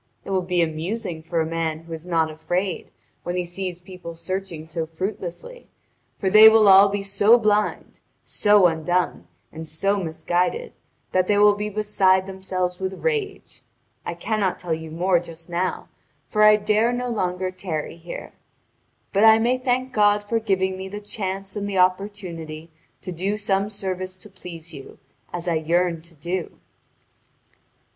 [0.25, 2.89] It will be amusing for a man who is not afraid
[3.21, 5.69] when he sees people searching so fruitlessly,
[6.17, 10.73] for they will all be so blind, so undone, and so misguided
[11.11, 13.61] that they will be beside themselves with rage.
[14.03, 15.87] I cannot tell you more just now,
[16.27, 18.33] for I dare no longer tarry here.
[19.13, 22.71] But I may thank God for giving me the chance and the opportunity
[23.03, 24.97] to do some service to please you,
[25.31, 26.57] as I yearned to do."